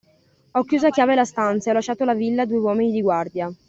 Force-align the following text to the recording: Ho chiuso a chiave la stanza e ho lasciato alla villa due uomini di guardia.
Ho 0.53 0.63
chiuso 0.63 0.87
a 0.87 0.89
chiave 0.89 1.13
la 1.13 1.25
stanza 1.25 1.67
e 1.69 1.73
ho 1.73 1.75
lasciato 1.75 2.01
alla 2.01 2.15
villa 2.15 2.45
due 2.47 2.57
uomini 2.57 2.91
di 2.91 3.03
guardia. 3.03 3.51